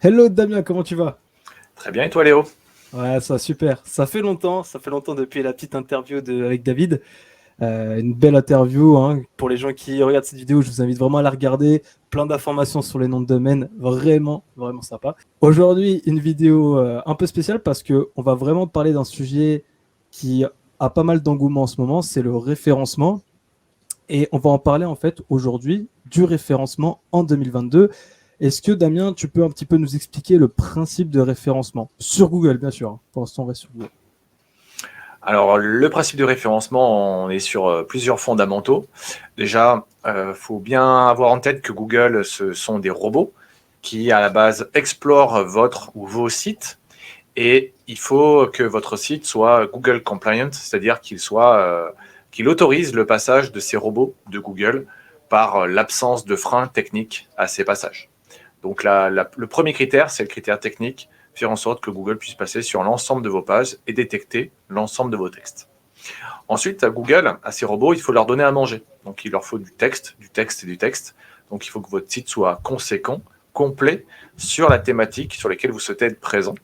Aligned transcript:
Hello 0.00 0.28
Damien, 0.28 0.62
comment 0.62 0.84
tu 0.84 0.94
vas? 0.94 1.18
Très 1.74 1.90
bien, 1.90 2.04
et 2.04 2.10
toi 2.10 2.22
Léo? 2.22 2.44
Ouais, 2.92 3.18
ça 3.18 3.36
super. 3.36 3.82
Ça 3.84 4.06
fait 4.06 4.20
longtemps, 4.20 4.62
ça 4.62 4.78
fait 4.78 4.90
longtemps 4.90 5.16
depuis 5.16 5.42
la 5.42 5.52
petite 5.52 5.74
interview 5.74 6.20
de, 6.20 6.44
avec 6.44 6.62
David. 6.62 7.02
Euh, 7.62 7.98
une 7.98 8.14
belle 8.14 8.36
interview. 8.36 8.96
Hein. 8.96 9.22
Pour 9.36 9.48
les 9.48 9.56
gens 9.56 9.72
qui 9.72 10.00
regardent 10.00 10.24
cette 10.24 10.38
vidéo, 10.38 10.62
je 10.62 10.70
vous 10.70 10.80
invite 10.80 11.00
vraiment 11.00 11.18
à 11.18 11.22
la 11.22 11.30
regarder. 11.30 11.82
Plein 12.10 12.26
d'informations 12.26 12.80
sur 12.80 13.00
les 13.00 13.08
noms 13.08 13.20
de 13.20 13.26
domaine. 13.26 13.70
Vraiment, 13.76 14.44
vraiment 14.56 14.82
sympa. 14.82 15.16
Aujourd'hui, 15.40 16.00
une 16.06 16.20
vidéo 16.20 16.78
euh, 16.78 17.02
un 17.04 17.16
peu 17.16 17.26
spéciale 17.26 17.58
parce 17.58 17.82
qu'on 17.82 18.22
va 18.22 18.34
vraiment 18.34 18.68
parler 18.68 18.92
d'un 18.92 19.02
sujet 19.02 19.64
qui 20.12 20.44
a 20.78 20.90
pas 20.90 21.02
mal 21.02 21.24
d'engouement 21.24 21.62
en 21.62 21.66
ce 21.66 21.80
moment. 21.80 22.02
C'est 22.02 22.22
le 22.22 22.36
référencement. 22.36 23.20
Et 24.08 24.28
on 24.30 24.38
va 24.38 24.50
en 24.50 24.60
parler 24.60 24.84
en 24.84 24.94
fait 24.94 25.22
aujourd'hui 25.28 25.88
du 26.06 26.22
référencement 26.22 27.00
en 27.10 27.24
2022. 27.24 27.90
Est-ce 28.40 28.62
que 28.62 28.70
Damien, 28.70 29.14
tu 29.14 29.26
peux 29.26 29.42
un 29.42 29.50
petit 29.50 29.66
peu 29.66 29.78
nous 29.78 29.96
expliquer 29.96 30.38
le 30.38 30.46
principe 30.46 31.10
de 31.10 31.18
référencement? 31.18 31.90
Sur 31.98 32.28
Google, 32.28 32.58
bien 32.58 32.70
sûr. 32.70 32.90
Hein. 32.90 33.00
Pour 33.12 33.22
l'instant, 33.22 33.42
on 33.42 33.46
reste 33.46 33.62
sur 33.62 33.70
Google. 33.74 33.90
Alors, 35.22 35.58
le 35.58 35.90
principe 35.90 36.18
de 36.18 36.24
référencement, 36.24 37.24
on 37.24 37.30
est 37.30 37.40
sur 37.40 37.66
euh, 37.66 37.82
plusieurs 37.82 38.20
fondamentaux. 38.20 38.86
Déjà, 39.36 39.84
il 40.04 40.10
euh, 40.10 40.34
faut 40.34 40.60
bien 40.60 41.08
avoir 41.08 41.32
en 41.32 41.40
tête 41.40 41.62
que 41.62 41.72
Google, 41.72 42.24
ce 42.24 42.52
sont 42.52 42.78
des 42.78 42.90
robots 42.90 43.32
qui, 43.82 44.12
à 44.12 44.20
la 44.20 44.30
base, 44.30 44.70
explorent 44.72 45.42
votre 45.42 45.90
ou 45.96 46.06
vos 46.06 46.28
sites. 46.28 46.78
Et 47.34 47.72
il 47.88 47.98
faut 47.98 48.46
que 48.46 48.62
votre 48.62 48.96
site 48.96 49.26
soit 49.26 49.66
Google 49.66 50.04
compliant, 50.04 50.50
c'est-à-dire 50.52 51.00
qu'il 51.00 51.18
soit, 51.18 51.56
euh, 51.56 51.90
qu'il 52.30 52.48
autorise 52.48 52.94
le 52.94 53.04
passage 53.04 53.50
de 53.50 53.58
ces 53.58 53.76
robots 53.76 54.14
de 54.30 54.38
Google 54.38 54.86
par 55.28 55.66
l'absence 55.66 56.24
de 56.24 56.36
freins 56.36 56.68
techniques 56.68 57.28
à 57.36 57.48
ces 57.48 57.64
passages. 57.64 58.07
Donc 58.62 58.84
le 58.84 59.46
premier 59.46 59.72
critère, 59.72 60.10
c'est 60.10 60.22
le 60.22 60.28
critère 60.28 60.58
technique, 60.60 61.08
faire 61.34 61.50
en 61.50 61.56
sorte 61.56 61.82
que 61.82 61.90
Google 61.90 62.18
puisse 62.18 62.34
passer 62.34 62.62
sur 62.62 62.82
l'ensemble 62.82 63.22
de 63.22 63.28
vos 63.28 63.42
pages 63.42 63.76
et 63.86 63.92
détecter 63.92 64.50
l'ensemble 64.68 65.10
de 65.10 65.16
vos 65.16 65.30
textes. 65.30 65.68
Ensuite, 66.48 66.82
à 66.82 66.90
Google, 66.90 67.38
à 67.42 67.52
ces 67.52 67.66
robots, 67.66 67.92
il 67.92 68.00
faut 68.00 68.12
leur 68.12 68.26
donner 68.26 68.44
à 68.44 68.52
manger. 68.52 68.82
Donc 69.04 69.24
il 69.24 69.32
leur 69.32 69.44
faut 69.44 69.58
du 69.58 69.70
texte, 69.72 70.16
du 70.18 70.30
texte 70.30 70.64
et 70.64 70.66
du 70.66 70.78
texte. 70.78 71.14
Donc 71.50 71.66
il 71.66 71.70
faut 71.70 71.80
que 71.80 71.90
votre 71.90 72.10
site 72.10 72.28
soit 72.28 72.60
conséquent, 72.62 73.22
complet 73.52 74.06
sur 74.36 74.68
la 74.68 74.78
thématique 74.78 75.34
sur 75.34 75.48
laquelle 75.48 75.70
vous 75.70 75.80
souhaitez 75.80 76.06
être 76.06 76.20
présent. 76.20 76.54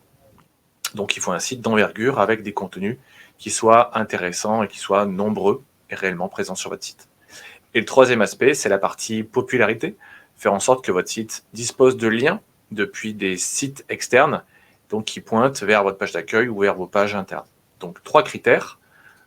Donc 0.95 1.17
il 1.17 1.20
faut 1.20 1.33
un 1.33 1.39
site 1.39 1.61
d'envergure 1.61 2.20
avec 2.20 2.42
des 2.42 2.53
contenus 2.53 2.98
qui 3.39 3.51
soient 3.51 3.98
intéressants 3.98 4.62
et 4.62 4.69
qui 4.69 4.79
soient 4.79 5.06
nombreux 5.06 5.62
et 5.91 5.95
réellement 5.95 6.29
présents 6.29 6.55
sur 6.55 6.70
votre 6.70 6.84
site. 6.84 7.08
Et 7.75 7.81
le 7.81 7.86
troisième 7.86 8.23
aspect, 8.23 8.55
c'est 8.55 8.69
la 8.69 8.79
partie 8.79 9.25
popularité 9.25 9.97
faire 10.36 10.52
en 10.52 10.60
sorte 10.60 10.84
que 10.84 10.92
votre 10.92 11.08
site 11.08 11.44
dispose 11.52 11.96
de 11.96 12.08
liens 12.08 12.40
depuis 12.70 13.14
des 13.14 13.36
sites 13.36 13.84
externes, 13.88 14.42
donc 14.90 15.04
qui 15.04 15.20
pointent 15.20 15.62
vers 15.62 15.82
votre 15.82 15.98
page 15.98 16.12
d'accueil 16.12 16.48
ou 16.48 16.60
vers 16.60 16.74
vos 16.74 16.86
pages 16.86 17.14
internes. 17.14 17.46
Donc 17.80 18.02
trois 18.02 18.22
critères. 18.22 18.78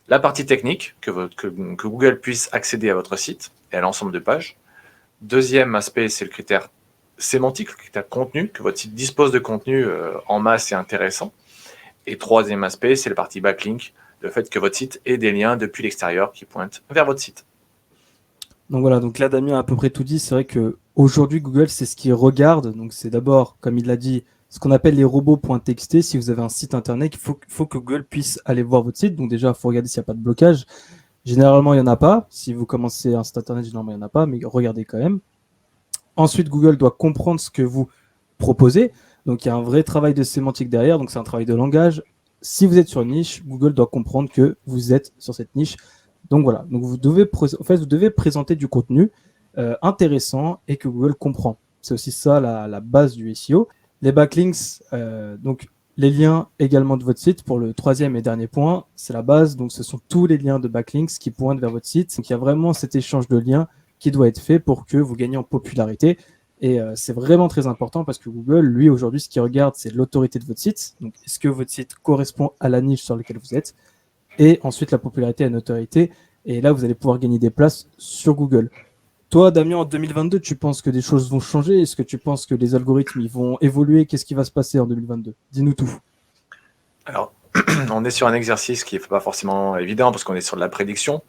La 0.08 0.20
partie 0.20 0.46
technique, 0.46 0.96
que, 1.02 1.12
Google 1.50 2.20
puisse 2.20 2.50
accéder 2.54 2.90
à 2.90 2.96
votre 2.96 3.18
site 3.18 3.52
et 3.72 3.76
à 3.76 3.82
l'ensemble 3.82 4.12
de 4.12 4.20
pages. 4.20 4.58
Deuxième 5.22 5.76
aspect, 5.76 6.08
c'est 6.08 6.24
le 6.24 6.32
critère 6.32 6.70
sémantique, 7.18 7.72
le 7.72 7.76
critère 7.76 8.08
contenu, 8.08 8.50
que 8.50 8.64
votre 8.64 8.78
site 8.78 8.94
dispose 8.94 9.32
de 9.32 9.40
contenu 9.40 9.84
euh, 9.84 10.14
en 10.28 10.40
masse 10.40 10.72
et 10.72 10.76
intéressant. 10.76 11.34
Et 12.06 12.18
troisième 12.18 12.64
aspect, 12.64 12.96
c'est 12.96 13.10
la 13.10 13.16
partie 13.16 13.42
backlink, 13.42 13.94
le 14.22 14.30
fait 14.30 14.50
que 14.50 14.60
votre 14.60 14.76
site 14.76 15.02
ait 15.06 15.18
des 15.18 15.32
liens 15.32 15.58
depuis 15.58 15.84
l'extérieur 15.84 16.32
qui 16.32 16.46
pointent 16.46 16.84
vers 16.90 17.06
votre 17.06 17.20
site. 17.20 17.46
Donc 18.70 18.82
voilà, 18.82 19.00
donc 19.00 19.20
là 19.20 19.30
Damien 19.30 19.56
a 19.56 19.60
à 19.60 19.64
peu 19.64 19.76
près 19.76 19.90
tout 19.90 20.04
dit. 20.04 20.20
C'est 20.20 20.36
vrai 20.36 20.46
que 20.46 20.78
aujourd'hui 20.96 21.42
Google 21.42 21.70
c'est 21.70 21.86
ce 21.86 21.96
qu'il 21.96 22.14
regarde. 22.14 22.76
Donc 22.76 22.94
c'est 22.94 23.10
d'abord, 23.10 23.58
comme 23.60 23.78
il 23.78 23.86
l'a 23.86 23.98
dit, 23.98 24.24
ce 24.50 24.60
qu'on 24.60 24.72
appelle 24.72 24.96
les 24.96 25.04
robots.txt. 25.04 26.02
Si 26.02 26.18
vous 26.18 26.30
avez 26.30 26.42
un 26.42 26.50
site 26.50 26.74
internet, 26.74 27.14
il 27.16 27.20
faut, 27.20 27.40
faut, 27.48 27.66
que 27.66 27.78
Google 27.78 28.06
puisse 28.06 28.40
aller 28.46 28.64
voir 28.64 28.84
votre 28.84 28.98
site. 28.98 29.16
Donc 29.16 29.30
déjà, 29.30 29.50
il 29.50 29.54
faut 29.56 29.68
regarder 29.68 29.90
s'il 29.90 30.00
n'y 30.00 30.06
a 30.06 30.06
pas 30.06 30.14
de 30.14 30.20
blocage. 30.20 30.66
Généralement, 31.26 31.74
il 31.74 31.78
n'y 31.78 31.84
en 31.84 31.88
a 31.88 31.98
pas. 31.98 32.28
Si 32.30 32.54
vous 32.54 32.66
commencez 32.66 33.14
un 33.14 33.24
site 33.24 33.38
internet, 33.38 33.66
généralement, 33.66 33.92
il 33.92 33.98
n'y 33.98 34.04
en 34.04 34.06
a 34.06 34.10
pas, 34.10 34.26
mais 34.26 34.40
regardez 34.44 34.86
quand 34.86 34.98
même. 34.98 35.20
Ensuite, 36.16 36.50
Google 36.50 36.78
doit 36.78 36.92
comprendre 36.92 37.40
ce 37.40 37.50
que 37.50 37.62
vous 37.62 37.90
proposez. 38.38 38.92
Donc 39.26 39.44
il 39.44 39.50
y 39.50 39.52
a 39.52 39.56
un 39.56 39.62
vrai 39.62 39.84
travail 39.84 40.14
de 40.14 40.24
sémantique 40.24 40.70
derrière. 40.70 40.98
Donc 40.98 41.12
c'est 41.12 41.20
un 41.20 41.24
travail 41.24 41.46
de 41.46 41.54
langage. 41.54 42.02
Si 42.42 42.66
vous 42.66 42.78
êtes 42.78 42.88
sur 42.88 43.02
une 43.02 43.12
niche, 43.12 43.44
Google 43.46 43.74
doit 43.74 43.88
comprendre 43.88 44.30
que 44.32 44.58
vous 44.66 44.94
êtes 44.94 45.12
sur 45.20 45.36
cette 45.36 45.54
niche. 45.56 45.76
Donc 46.30 46.44
voilà, 46.44 46.66
donc 46.70 46.84
vous 46.84 46.98
devez, 46.98 47.30
vous 47.32 47.86
devez 47.86 48.10
présenter 48.10 48.56
du 48.56 48.68
contenu 48.68 49.12
euh, 49.58 49.76
intéressant 49.82 50.60
et 50.68 50.78
que 50.78 50.88
Google 50.88 51.16
comprend. 51.16 51.58
C'est 51.82 51.94
aussi 51.94 52.12
ça 52.12 52.40
la, 52.40 52.80
base 52.82 53.16
du 53.16 53.34
SEO. 53.34 53.68
Les 54.02 54.12
backlinks, 54.12 54.84
euh, 54.94 55.38
donc 55.38 55.68
les 55.96 56.12
liens 56.12 56.48
également 56.60 56.98
de 56.98 57.04
votre 57.04 57.20
site 57.20 57.44
pour 57.44 57.58
le 57.58 57.74
troisième 57.74 58.16
et 58.16 58.22
dernier 58.22 58.48
point, 58.48 58.86
c'est 58.96 59.14
la 59.14 59.22
base. 59.24 59.56
Donc 59.56 59.72
ce 59.72 59.84
sont 59.84 60.00
tous 60.10 60.28
les 60.28 60.38
liens 60.38 60.60
de 60.60 60.68
backlinks 60.68 61.18
qui 61.18 61.32
pointent 61.32 61.60
vers 61.60 61.72
votre 61.72 61.88
site. 61.88 62.16
Donc 62.16 62.30
il 62.30 62.34
y 62.34 62.36
a 62.36 62.38
vraiment 62.38 62.74
cet 62.74 62.96
échange 62.96 63.28
de 63.28 63.38
liens 63.38 63.68
qui 64.00 64.12
doit 64.12 64.28
être 64.28 64.40
fait 64.40 64.60
pour 64.60 64.86
que 64.86 64.98
vous 64.98 65.16
gagnez 65.16 65.38
en 65.38 65.44
popularité. 65.44 66.18
Et 66.60 66.80
euh, 66.80 66.94
c'est 66.96 67.14
vraiment 67.14 67.48
très 67.48 67.68
important 67.68 68.04
parce 68.04 68.18
que 68.18 68.30
Google, 68.30 68.66
lui, 68.66 68.90
aujourd'hui, 68.90 69.20
ce 69.20 69.30
qu'il 69.30 69.42
regarde, 69.42 69.76
c'est 69.76 69.94
l'autorité 69.94 70.40
de 70.40 70.46
votre 70.46 70.60
site. 70.60 70.96
Donc, 71.02 71.14
est-ce 71.26 71.40
que 71.40 71.48
votre 71.48 71.72
site 71.72 71.96
correspond 71.96 72.52
à 72.60 72.70
la 72.70 72.82
niche 72.82 73.04
sur 73.04 73.16
laquelle 73.16 73.38
vous 73.38 73.56
êtes? 73.56 73.76
Et 74.40 74.60
ensuite 74.64 74.92
la 74.92 74.98
popularité 74.98 75.44
et 75.44 75.48
la 75.48 75.52
notoriété. 75.52 76.12
Et 76.46 76.62
là, 76.62 76.72
vous 76.72 76.86
allez 76.86 76.96
pouvoir 76.96 77.20
gagner 77.20 77.40
des 77.40 77.50
places 77.50 77.90
sur 77.98 78.34
Google. 78.34 78.70
Toi, 79.30 79.52
Damien, 79.52 79.78
en 79.78 79.86
2022, 79.86 80.40
tu 80.40 80.56
penses 80.56 80.82
que 80.82 80.90
des 80.90 81.02
choses 81.02 81.30
vont 81.30 81.42
changer? 81.42 81.82
Est-ce 81.82 81.98
que 81.98 82.04
tu 82.04 82.18
penses 82.18 82.46
que 82.46 82.56
les 82.56 82.76
algorithmes 82.76 83.28
vont 83.28 83.58
évoluer? 83.60 84.06
Qu'est-ce 84.06 84.24
qui 84.24 84.34
va 84.34 84.46
se 84.46 84.52
passer 84.52 84.80
en 84.80 84.86
2022 84.86 85.34
Dis-nous 85.52 85.74
tout. 85.74 86.00
Alors, 87.06 87.34
on 87.92 88.06
est 88.06 88.10
sur 88.10 88.28
un 88.28 88.34
exercice 88.34 88.86
qui 88.86 88.96
n'est 88.96 89.02
pas 89.02 89.20
forcément 89.20 89.78
évident 89.78 90.12
parce 90.12 90.24
qu'on 90.24 90.36
est 90.36 90.42
sur 90.42 90.56
de 90.56 90.62
la 90.62 90.70
prédiction. 90.70 91.24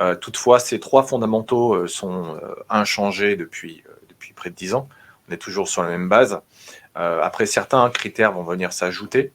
Euh, 0.00 0.14
toutefois, 0.14 0.58
ces 0.58 0.78
trois 0.78 1.02
fondamentaux 1.02 1.74
euh, 1.74 1.86
sont 1.86 2.36
euh, 2.36 2.54
inchangés 2.68 3.36
depuis, 3.36 3.82
depuis 4.08 4.32
près 4.32 4.50
de 4.50 4.54
dix 4.54 4.74
ans. 4.74 4.88
On 5.28 5.32
est 5.32 5.38
toujours 5.38 5.68
sur 5.68 5.82
la 5.82 5.88
même 5.88 6.08
base. 6.08 6.40
après, 6.94 7.46
certains 7.46 7.88
critères 7.90 8.32
vont 8.32 8.42
venir 8.42 8.72
s'ajouter 8.72 9.32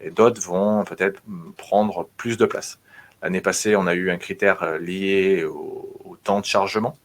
et 0.00 0.10
d'autres 0.10 0.40
vont 0.42 0.84
peut-être 0.84 1.22
prendre 1.56 2.08
plus 2.16 2.36
de 2.36 2.46
place. 2.46 2.78
L'année 3.24 3.40
passée, 3.40 3.74
on 3.74 3.86
a 3.86 3.94
eu 3.94 4.10
un 4.10 4.18
critère 4.18 4.62
euh, 4.62 4.78
lié 4.78 5.44
au, 5.44 6.18
temps 6.24 6.40
de 6.40 6.46
chargement 6.46 6.96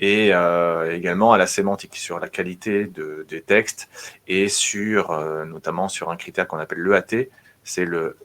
et 0.00 0.34
euh, 0.34 0.92
également 0.92 1.32
à 1.32 1.38
la 1.38 1.46
sémantique, 1.46 1.94
sur 1.94 2.18
la 2.18 2.28
qualité 2.28 2.86
des 2.86 3.40
textes 3.40 3.88
et 4.26 4.48
sur 4.48 5.12
euh, 5.12 5.44
notamment 5.44 5.88
sur 5.88 6.10
un 6.10 6.16
critère 6.16 6.48
qu'on 6.48 6.58
appelle 6.58 6.80
l'EAT, 6.80 7.28
c'est 7.62 7.84
le, 7.84 8.16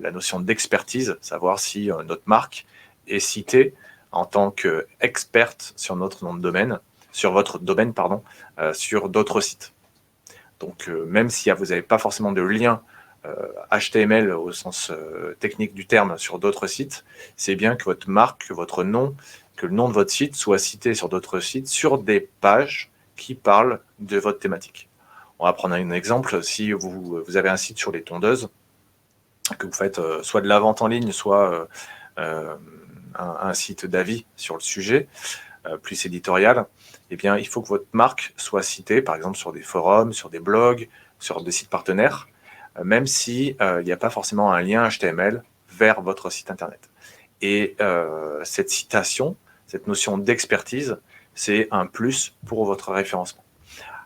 la 0.00 0.10
notion 0.10 0.38
d'expertise, 0.40 1.16
savoir 1.22 1.60
si 1.60 1.88
notre 2.06 2.24
marque 2.26 2.66
est 3.06 3.20
citée 3.20 3.72
en 4.12 4.26
tant 4.26 4.50
qu'experte 4.50 5.72
sur 5.76 5.96
notre 5.96 6.24
nom 6.24 6.34
de 6.34 6.40
domaine, 6.40 6.78
sur 7.12 7.32
votre 7.32 7.58
domaine, 7.58 7.94
pardon, 7.94 8.22
sur 8.72 9.08
d'autres 9.08 9.40
sites. 9.40 9.72
Donc, 10.60 10.88
même 10.88 11.30
si 11.30 11.50
vous 11.50 11.66
n'avez 11.66 11.82
pas 11.82 11.98
forcément 11.98 12.32
de 12.32 12.42
lien 12.42 12.82
HTML 13.70 14.30
euh, 14.30 14.38
au 14.38 14.52
sens 14.52 14.90
euh, 14.90 15.36
technique 15.40 15.74
du 15.74 15.86
terme 15.86 16.18
sur 16.18 16.38
d'autres 16.38 16.66
sites, 16.66 17.04
c'est 17.36 17.54
bien 17.54 17.76
que 17.76 17.84
votre 17.84 18.08
marque, 18.08 18.48
que 18.48 18.54
votre 18.54 18.84
nom, 18.84 19.14
que 19.56 19.66
le 19.66 19.74
nom 19.74 19.88
de 19.88 19.94
votre 19.94 20.10
site 20.10 20.36
soit 20.36 20.58
cité 20.58 20.94
sur 20.94 21.08
d'autres 21.08 21.40
sites, 21.40 21.68
sur 21.68 21.98
des 21.98 22.20
pages 22.40 22.90
qui 23.16 23.34
parlent 23.34 23.80
de 23.98 24.18
votre 24.18 24.38
thématique. 24.38 24.88
On 25.38 25.46
va 25.46 25.52
prendre 25.52 25.74
un 25.74 25.90
exemple. 25.90 26.42
Si 26.42 26.72
vous, 26.72 27.24
avez 27.36 27.48
un 27.48 27.56
site 27.56 27.78
sur 27.78 27.92
les 27.92 28.02
tondeuses, 28.02 28.48
que 29.58 29.66
vous 29.66 29.72
faites 29.72 29.98
euh, 29.98 30.22
soit 30.22 30.40
de 30.40 30.48
la 30.48 30.58
vente 30.58 30.82
en 30.82 30.88
ligne, 30.88 31.12
soit 31.12 31.68
un, 32.16 33.54
site 33.54 33.86
d'avis 33.86 34.26
sur 34.36 34.54
le 34.54 34.60
sujet, 34.60 35.08
plus 35.82 36.04
éditorial, 36.06 36.66
eh 37.10 37.16
bien, 37.16 37.36
il 37.36 37.46
faut 37.46 37.62
que 37.62 37.68
votre 37.68 37.86
marque 37.92 38.34
soit 38.36 38.62
citée, 38.62 39.02
par 39.02 39.14
exemple, 39.14 39.38
sur 39.38 39.52
des 39.52 39.62
forums, 39.62 40.12
sur 40.12 40.30
des 40.30 40.40
blogs, 40.40 40.88
sur 41.20 41.42
des 41.42 41.52
sites 41.52 41.70
partenaires, 41.70 42.28
même 42.84 43.06
si 43.06 43.56
euh, 43.60 43.82
n'y 43.82 43.92
a 43.92 43.96
pas 43.96 44.10
forcément 44.10 44.52
un 44.52 44.60
lien 44.62 44.88
HTML 44.88 45.42
vers 45.70 46.00
votre 46.02 46.30
site 46.30 46.50
internet. 46.50 46.90
Et 47.40 47.76
euh, 47.80 48.40
cette 48.44 48.70
citation, 48.70 49.36
cette 49.66 49.86
notion 49.86 50.18
d'expertise, 50.18 50.98
c'est 51.34 51.68
un 51.70 51.86
plus 51.86 52.36
pour 52.46 52.64
votre 52.64 52.92
référencement. 52.92 53.44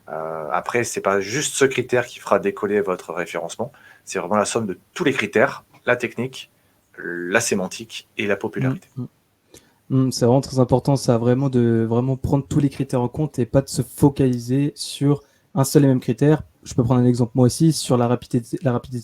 Euh, 0.09 0.49
après, 0.51 0.85
c'est 0.85 1.01
pas 1.01 1.21
juste 1.21 1.55
ce 1.55 1.65
critère 1.65 2.07
qui 2.07 2.19
fera 2.19 2.39
décoller 2.39 2.81
votre 2.81 3.13
référencement, 3.13 3.73
c'est 4.05 4.19
vraiment 4.19 4.37
la 4.37 4.45
somme 4.45 4.67
de 4.67 4.79
tous 4.93 5.05
les 5.05 5.13
critères, 5.13 5.65
la 5.87 5.97
technique, 5.97 6.51
la 6.99 7.41
sémantique 7.41 8.09
et 8.19 8.27
la 8.27 8.37
popularité. 8.37 8.89
Mmh, 9.89 10.11
c'est 10.11 10.27
vraiment 10.27 10.41
très 10.41 10.59
important, 10.59 10.97
ça 10.97 11.19
vraiment 11.19 11.49
de 11.49 11.87
vraiment 11.89 12.17
prendre 12.17 12.47
tous 12.47 12.61
les 12.61 12.69
critères 12.69 13.01
en 13.01 13.09
compte 13.09 13.39
et 13.39 13.47
pas 13.47 13.63
de 13.63 13.69
se 13.69 13.83
focaliser 13.83 14.73
sur 14.75 15.23
un 15.55 15.65
seul 15.65 15.85
et 15.85 15.89
même 15.89 16.01
critère. 16.01 16.43
Je 16.63 16.75
peux 16.75 16.83
prendre 16.83 17.01
un 17.01 17.05
exemple 17.05 17.33
moi 17.35 17.47
aussi 17.47 17.73
sur 17.73 17.97
la 17.97 18.09
rapidité, 18.09 18.59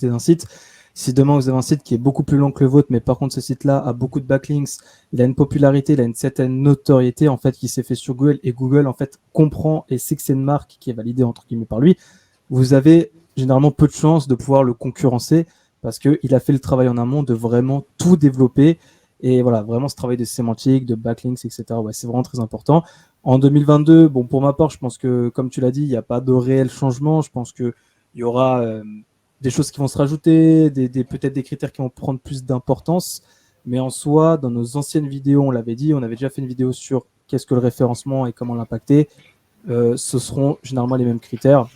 d'un 0.08 0.18
site. 0.18 0.46
Si 0.94 1.12
demain 1.12 1.36
vous 1.36 1.48
avez 1.48 1.56
un 1.56 1.62
site 1.62 1.82
qui 1.84 1.94
est 1.94 1.98
beaucoup 1.98 2.24
plus 2.24 2.38
long 2.38 2.50
que 2.50 2.64
le 2.64 2.70
vôtre, 2.70 2.88
mais 2.90 3.00
par 3.00 3.18
contre 3.18 3.34
ce 3.34 3.40
site-là 3.40 3.78
a 3.78 3.92
beaucoup 3.92 4.18
de 4.18 4.26
backlinks, 4.26 4.78
il 5.12 5.22
a 5.22 5.24
une 5.24 5.36
popularité, 5.36 5.92
il 5.92 6.00
a 6.00 6.04
une 6.04 6.14
certaine 6.14 6.60
notoriété 6.60 7.28
en 7.28 7.36
fait 7.36 7.52
qui 7.52 7.68
s'est 7.68 7.84
fait 7.84 7.94
sur 7.94 8.14
Google 8.14 8.40
et 8.42 8.52
Google 8.52 8.88
en 8.88 8.94
fait 8.94 9.20
comprend 9.32 9.84
et 9.88 9.98
sait 9.98 10.16
que 10.16 10.22
c'est 10.22 10.32
une 10.32 10.42
marque 10.42 10.76
qui 10.80 10.90
est 10.90 10.94
validée 10.94 11.22
entre 11.22 11.46
guillemets 11.46 11.66
par 11.66 11.78
lui, 11.78 11.96
vous 12.50 12.72
avez 12.72 13.12
généralement 13.36 13.70
peu 13.70 13.86
de 13.86 13.92
chances 13.92 14.26
de 14.26 14.34
pouvoir 14.34 14.64
le 14.64 14.74
concurrencer 14.74 15.46
parce 15.80 15.98
qu'il 15.98 16.34
a 16.34 16.40
fait 16.40 16.52
le 16.52 16.58
travail 16.58 16.88
en 16.88 16.98
amont 16.98 17.22
de 17.22 17.34
vraiment 17.34 17.84
tout 17.98 18.16
développer. 18.16 18.78
Et 19.20 19.42
voilà, 19.42 19.62
vraiment 19.62 19.88
ce 19.88 19.96
travail 19.96 20.16
de 20.16 20.24
sémantique, 20.24 20.86
de 20.86 20.94
backlinks, 20.94 21.44
etc. 21.44 21.64
C'est 21.92 22.06
vraiment 22.06 22.22
très 22.22 22.40
important. 22.40 22.84
En 23.28 23.38
2022, 23.38 24.08
bon, 24.08 24.24
pour 24.24 24.40
ma 24.40 24.54
part, 24.54 24.70
je 24.70 24.78
pense 24.78 24.96
que, 24.96 25.28
comme 25.28 25.50
tu 25.50 25.60
l'as 25.60 25.70
dit, 25.70 25.82
il 25.82 25.88
n'y 25.88 25.96
a 25.96 26.02
pas 26.02 26.22
de 26.22 26.32
réel 26.32 26.70
changement. 26.70 27.20
Je 27.20 27.30
pense 27.30 27.52
qu'il 27.52 27.74
y 28.14 28.22
aura 28.22 28.62
euh, 28.62 28.82
des 29.42 29.50
choses 29.50 29.70
qui 29.70 29.80
vont 29.80 29.86
se 29.86 29.98
rajouter, 29.98 30.70
des, 30.70 31.04
peut-être 31.04 31.34
des 31.34 31.42
critères 31.42 31.70
qui 31.70 31.82
vont 31.82 31.90
prendre 31.90 32.18
plus 32.18 32.42
d'importance. 32.42 33.22
Mais 33.66 33.80
en 33.80 33.90
soi, 33.90 34.38
dans 34.38 34.48
nos 34.48 34.78
anciennes 34.78 35.08
vidéos, 35.08 35.42
on 35.42 35.50
l'avait 35.50 35.74
dit, 35.74 35.92
on 35.92 36.02
avait 36.02 36.14
déjà 36.14 36.30
fait 36.30 36.40
une 36.40 36.48
vidéo 36.48 36.72
sur 36.72 37.04
qu'est-ce 37.26 37.44
que 37.44 37.52
le 37.52 37.60
référencement 37.60 38.26
et 38.26 38.32
comment 38.32 38.54
l'impacter. 38.54 39.10
Euh, 39.68 39.98
ce 39.98 40.18
seront 40.18 40.56
généralement 40.62 40.96
les 40.96 41.04
mêmes 41.04 41.20
critères. 41.20 41.68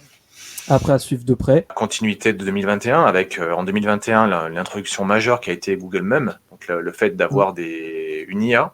Après, 0.68 0.94
à 0.94 0.98
suivre 0.98 1.24
de 1.24 1.34
près. 1.34 1.66
Continuité 1.74 2.32
de 2.32 2.42
2021, 2.42 3.04
avec 3.04 3.38
euh, 3.38 3.52
en 3.52 3.64
2021 3.64 4.48
l'introduction 4.48 5.04
majeure 5.04 5.38
qui 5.42 5.50
a 5.50 5.52
été 5.52 5.76
Google 5.76 6.00
même, 6.00 6.38
donc 6.50 6.66
le, 6.66 6.92
fait 6.92 7.10
d'avoir 7.10 7.52
des 7.52 8.24
une 8.28 8.42
IA 8.42 8.72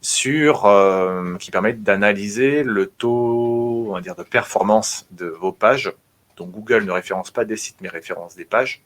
sur 0.00 0.66
euh, 0.66 1.36
qui 1.36 1.50
permet 1.50 1.74
d'analyser 1.74 2.62
le 2.62 2.86
taux, 2.86 3.86
on 3.88 3.92
va 3.92 4.00
dire, 4.00 4.16
de 4.16 4.22
performance 4.22 5.06
de 5.10 5.26
vos 5.26 5.52
pages. 5.52 5.92
Donc 6.36 6.50
Google 6.50 6.84
ne 6.84 6.92
référence 6.92 7.30
pas 7.30 7.44
des 7.44 7.56
sites, 7.56 7.76
mais 7.80 7.88
référence 7.88 8.34
des 8.34 8.44
pages. 8.44 8.82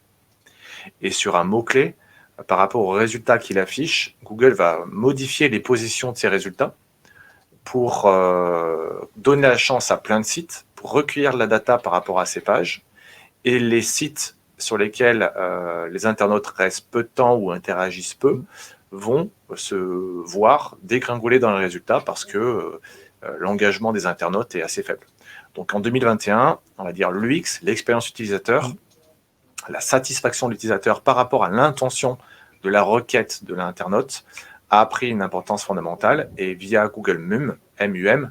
Et 1.01 1.11
sur 1.11 1.37
un 1.37 1.45
mot 1.45 1.63
clé, 1.63 1.95
par 2.49 2.59
rapport 2.59 2.83
aux 2.83 2.91
résultats 2.91 3.39
qu'il 3.39 3.59
affiche, 3.59 4.17
Google 4.25 4.53
va 4.53 4.85
modifier 4.87 5.49
les 5.49 5.61
positions 5.61 6.11
de 6.11 6.17
ces 6.17 6.29
résultats 6.29 6.75
pour 7.63 8.07
euh, 8.07 9.01
donner 9.17 9.43
la 9.43 9.57
chance 9.57 9.91
à 9.91 9.97
plein 9.97 10.21
de 10.21 10.25
sites, 10.25 10.67
pour 10.75 10.91
recueillir 10.91 11.37
la 11.37 11.47
data 11.47 11.79
par 11.79 11.93
rapport 11.93 12.21
à 12.21 12.27
ces 12.27 12.41
pages. 12.41 12.83
Et 13.45 13.59
les 13.59 13.83
sites 13.83 14.37
sur 14.59 14.77
lesquels 14.79 15.31
euh, 15.37 15.89
les 15.89 16.07
internautes 16.07 16.47
restent 16.49 16.89
peu 16.91 17.03
de 17.05 17.09
temps 17.09 17.37
ou 17.37 17.53
interagissent 17.53 18.15
peu 18.15 18.43
vont 18.95 19.31
se 19.55 19.75
voir 19.75 20.77
dégringoler 20.83 21.39
dans 21.39 21.51
les 21.57 21.65
résultats 21.65 22.01
parce 22.01 22.25
que 22.25 22.39
euh, 22.39 22.81
l'engagement 23.39 23.93
des 23.93 24.07
internautes 24.07 24.55
est 24.55 24.63
assez 24.63 24.83
faible. 24.83 25.07
Donc 25.55 25.75
en 25.75 25.81
2021, 25.81 26.59
on 26.79 26.85
va 26.85 26.93
dire 26.93 27.11
l'UX, 27.11 27.61
l'expérience 27.63 28.09
utilisateur, 28.09 28.73
la 29.69 29.81
satisfaction 29.81 30.49
de 30.49 30.53
l'utilisateur 30.53 31.01
par 31.01 31.17
rapport 31.17 31.45
à 31.45 31.51
l'intention 31.51 32.19
de 32.63 32.71
la 32.71 32.83
requête 32.83 33.45
de 33.45 33.55
l'internaute 33.55 34.25
a 34.71 34.85
pris 34.87 35.09
une 35.09 35.23
importance 35.23 35.65
fondamentale 35.65 36.31
et 36.37 36.55
via 36.55 36.89
Google 36.89 37.19
MUM, 37.19 38.31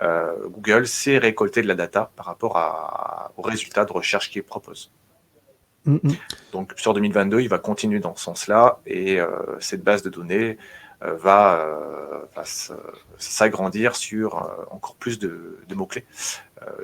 euh, 0.00 0.48
Google 0.48 0.86
sait 0.86 1.18
récolter 1.18 1.62
de 1.62 1.68
la 1.68 1.74
data 1.74 2.10
par 2.16 2.26
rapport 2.26 3.32
aux 3.36 3.42
résultats 3.42 3.84
de 3.84 3.92
recherche 3.92 4.30
qu'il 4.30 4.42
propose. 4.42 4.90
Mm, 5.88 5.94
mm. 6.02 6.12
Donc 6.52 6.74
sur 6.76 6.94
2022, 6.94 7.40
il 7.40 7.48
va 7.48 7.58
continuer 7.58 7.98
dans 7.98 8.14
ce 8.14 8.24
sens-là 8.24 8.80
et 8.86 9.20
euh, 9.20 9.28
cette 9.58 9.82
base 9.82 10.02
de 10.02 10.10
données 10.10 10.58
euh, 11.02 11.14
va, 11.16 11.66
s'agrandir 13.18 13.96
sur 13.96 14.36
encore 14.70 14.94
plus 14.96 15.18
de, 15.18 15.58
mots-clés 15.74 16.04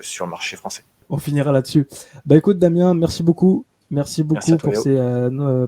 sur 0.00 0.24
le 0.24 0.30
marché 0.30 0.56
français. 0.56 0.82
On 1.10 1.18
finira 1.18 1.52
là-dessus. 1.52 1.86
Bah 2.26 2.36
écoute 2.36 2.58
Damien, 2.58 2.94
merci 2.94 3.22
beaucoup. 3.22 3.64
Merci 3.90 4.24
beaucoup 4.24 4.56
pour 4.56 4.76
ces 4.76 4.98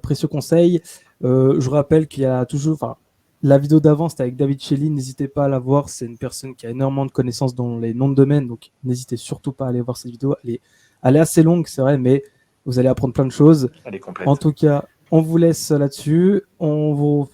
précieux 0.03 0.29
conseils. 0.29 0.83
je 1.21 1.69
rappelle 1.69 2.09
qu'il 2.09 2.25
y 2.25 2.27
a 2.27 2.45
toujours, 2.47 2.97
la 3.43 3.59
vidéo 3.59 3.81
d'avant, 3.81 4.09
c'était 4.09 4.23
avec 4.23 4.37
David 4.37 4.61
Shelley. 4.61 4.89
N'hésitez 4.89 5.29
pas 5.29 5.45
à 5.45 5.49
la 5.49 5.59
voir. 5.59 5.89
C'est 5.89 6.07
une 6.07 6.19
personne 6.19 6.55
qui 6.55 6.67
a 6.67 6.71
énormément 6.71 7.07
de 7.07 7.13
connaissances 7.13 7.55
dans 7.55 7.79
les 7.79 7.95
noms 7.95 8.09
de 8.09 8.15
domaine. 8.15 8.49
Donc, 8.49 8.71
n'hésitez 8.83 9.17
surtout 9.17 9.53
pas 9.53 9.67
à 9.67 9.69
aller 9.69 9.81
voir 9.81 9.97
cette 9.97 10.11
vidéo. 10.11 10.35
Elle 10.43 10.55
est, 10.55 10.61
elle 11.03 11.17
est 11.17 11.21
assez 11.21 11.43
longue, 11.43 11.67
c'est 11.69 11.83
vrai, 11.83 11.99
mais 11.99 12.25
vous 12.67 12.79
allez 12.79 12.89
apprendre 12.89 13.15
plein 13.15 13.25
de 13.25 13.33
choses. 13.33 13.71
Elle 13.85 13.95
est 13.95 14.01
complète. 14.01 14.29
En 14.29 14.37
tout 14.37 14.53
cas, 14.53 14.85
on 15.11 15.23
vous 15.23 15.37
laisse 15.39 15.71
là-dessus. 15.71 16.43
On, 16.59 16.93
vous... 16.93 17.29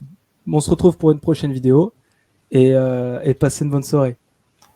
on 0.47 0.61
se 0.61 0.71
retrouve 0.71 0.97
pour 0.97 1.11
une 1.11 1.21
prochaine 1.21 1.53
vidéo. 1.53 1.93
Et, 2.51 2.75
euh, 2.75 3.21
et 3.25 3.33
passez 3.35 3.65
une 3.65 3.71
bonne 3.71 3.83
soirée. 3.83 4.17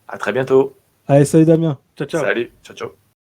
À 0.09 0.17
très 0.17 0.33
bientôt. 0.33 0.75
Allez, 1.07 1.27
salut 1.27 1.45
Damien. 1.45 1.79
Ciao, 1.97 2.09
ciao. 2.09 2.23
Salut. 2.23 2.51
Ciao, 2.65 2.75
ciao. 2.75 3.06